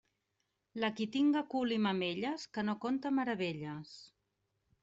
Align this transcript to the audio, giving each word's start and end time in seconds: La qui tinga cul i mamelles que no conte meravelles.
La 0.83 0.89
qui 0.99 1.07
tinga 1.15 1.43
cul 1.51 1.75
i 1.77 1.77
mamelles 1.87 2.47
que 2.57 2.65
no 2.71 2.77
conte 2.87 3.15
meravelles. 3.19 3.97